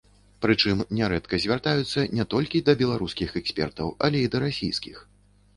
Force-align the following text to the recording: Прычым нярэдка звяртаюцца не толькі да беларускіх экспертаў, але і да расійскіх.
Прычым 0.43 0.79
нярэдка 0.99 1.39
звяртаюцца 1.43 2.05
не 2.21 2.25
толькі 2.35 2.63
да 2.71 2.75
беларускіх 2.81 3.37
экспертаў, 3.43 3.93
але 4.09 4.17
і 4.23 4.31
да 4.35 4.43
расійскіх. 4.47 4.97